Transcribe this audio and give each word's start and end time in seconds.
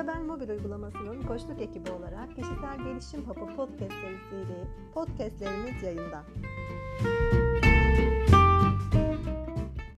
İki 0.00 0.18
mobil 0.18 0.48
uygulamasının 0.48 1.22
koçluk 1.22 1.60
ekibi 1.60 1.90
olarak 1.90 2.28
Kişisel 2.36 2.78
Gelişim 2.84 3.24
Hapı 3.24 3.56
podcast 3.56 3.92
serisiyle 3.92 4.66
podcastlerimiz 4.94 5.82
yayında. 5.82 6.24